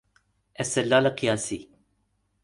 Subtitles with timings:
[0.59, 1.69] استدلال قیاسی